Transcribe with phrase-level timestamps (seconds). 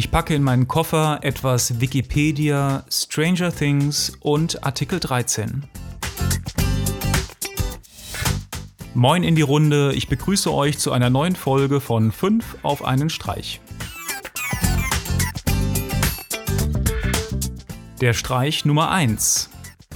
[0.00, 5.64] Ich packe in meinen Koffer etwas Wikipedia, Stranger Things und Artikel 13.
[8.94, 13.10] Moin in die Runde, ich begrüße euch zu einer neuen Folge von 5 auf einen
[13.10, 13.60] Streich.
[18.00, 19.50] Der Streich Nummer 1.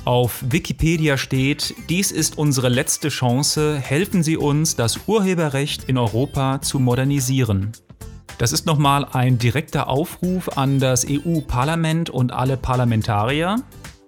[0.04, 6.60] Auf Wikipedia steht, dies ist unsere letzte Chance, helfen Sie uns, das Urheberrecht in Europa
[6.60, 7.72] zu modernisieren.
[8.36, 13.62] Das ist nochmal ein direkter Aufruf an das EU-Parlament und alle Parlamentarier,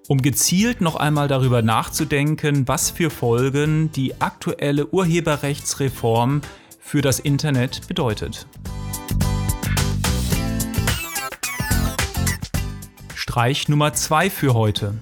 [0.08, 6.40] um gezielt noch einmal darüber nachzudenken, was für Folgen die aktuelle Urheberrechtsreform
[6.80, 8.48] für das Internet bedeutet.
[13.14, 14.95] Streich Nummer 2 für heute.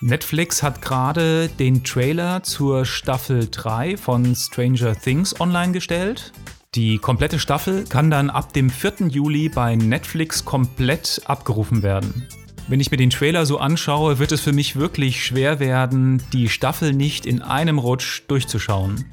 [0.00, 6.32] Netflix hat gerade den Trailer zur Staffel 3 von Stranger Things online gestellt.
[6.74, 9.06] Die komplette Staffel kann dann ab dem 4.
[9.06, 12.26] Juli bei Netflix komplett abgerufen werden.
[12.66, 16.48] Wenn ich mir den Trailer so anschaue, wird es für mich wirklich schwer werden, die
[16.48, 19.04] Staffel nicht in einem Rutsch durchzuschauen.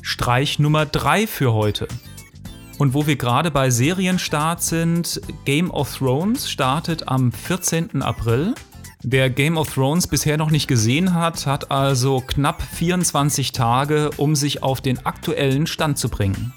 [0.00, 1.86] Streich Nummer 3 für heute.
[2.78, 8.00] Und wo wir gerade bei Serienstart sind, Game of Thrones startet am 14.
[8.00, 8.54] April.
[9.04, 14.34] Wer Game of Thrones bisher noch nicht gesehen hat, hat also knapp 24 Tage, um
[14.34, 16.52] sich auf den aktuellen Stand zu bringen.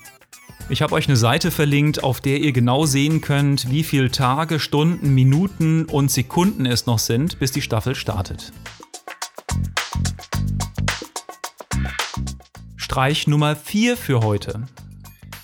[0.67, 4.59] Ich habe euch eine Seite verlinkt, auf der ihr genau sehen könnt, wie viele Tage,
[4.59, 8.51] Stunden, Minuten und Sekunden es noch sind, bis die Staffel startet.
[12.75, 14.63] Streich Nummer 4 für heute.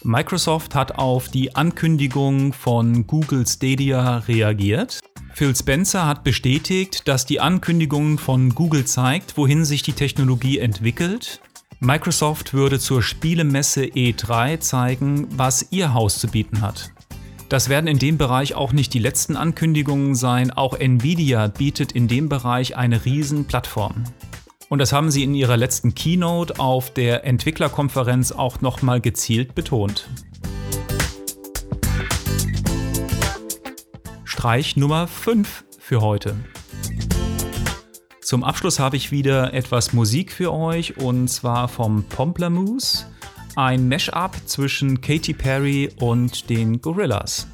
[0.01, 4.99] Microsoft hat auf die Ankündigung von Google Stadia reagiert.
[5.37, 11.41] Phil Spencer hat bestätigt, dass die Ankündigung von Google zeigt, wohin sich die Technologie entwickelt.
[11.79, 16.91] Microsoft würde zur Spielemesse E3 zeigen, was ihr Haus zu bieten hat.
[17.49, 22.07] Das werden in dem Bereich auch nicht die letzten Ankündigungen sein, auch Nvidia bietet in
[22.07, 24.05] dem Bereich eine riesen Plattform.
[24.69, 30.09] Und das haben sie in ihrer letzten Keynote auf der Entwicklerkonferenz auch nochmal gezielt betont.
[34.37, 36.35] Streich Nummer 5 für heute.
[38.21, 43.07] Zum Abschluss habe ich wieder etwas Musik für euch und zwar vom Pomplamoose,
[43.55, 47.47] ein Mashup zwischen Katy Perry und den Gorillas.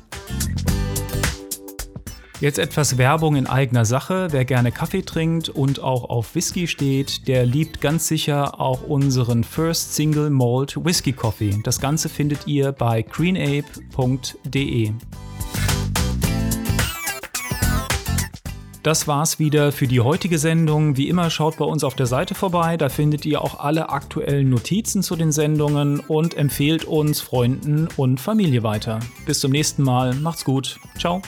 [2.41, 4.27] Jetzt etwas Werbung in eigener Sache.
[4.31, 9.45] Wer gerne Kaffee trinkt und auch auf Whisky steht, der liebt ganz sicher auch unseren
[9.45, 11.61] First Single Malt Whisky Coffee.
[11.63, 14.91] Das Ganze findet ihr bei greenape.de.
[18.83, 20.97] Das war's wieder für die heutige Sendung.
[20.97, 24.49] Wie immer schaut bei uns auf der Seite vorbei, da findet ihr auch alle aktuellen
[24.49, 28.99] Notizen zu den Sendungen und empfehlt uns Freunden und Familie weiter.
[29.25, 30.81] Bis zum nächsten Mal, macht's gut.
[30.99, 31.21] Ciao.